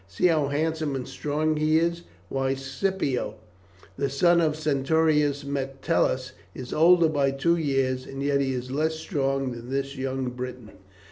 "See 0.07 0.25
how 0.25 0.47
handsome 0.47 0.95
and 0.95 1.07
strong 1.07 1.57
he 1.57 1.77
is; 1.77 2.01
why, 2.27 2.55
Scipio, 2.55 3.35
the 3.97 4.09
son 4.09 4.41
of 4.41 4.53
the 4.53 4.57
centurion 4.57 5.33
Metellus, 5.45 6.31
is 6.55 6.73
older 6.73 7.07
by 7.07 7.29
two 7.29 7.55
years, 7.55 8.07
and 8.07 8.23
yet 8.23 8.41
he 8.41 8.51
is 8.51 8.71
less 8.71 8.95
strong 8.95 9.51
than 9.51 9.69
this 9.69 9.95
young 9.97 10.31
Briton." 10.31 10.71